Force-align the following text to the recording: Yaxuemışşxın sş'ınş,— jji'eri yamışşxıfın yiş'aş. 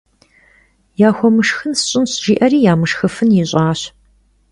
Yaxuemışşxın 1.01 1.73
sş'ınş,— 1.79 2.11
jji'eri 2.23 2.59
yamışşxıfın 2.65 3.29
yiş'aş. 3.35 3.81